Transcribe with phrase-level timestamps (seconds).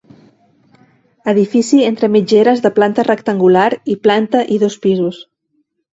[1.33, 5.21] Edifici entre mitgeres de planta rectangular i planta i dos pisos.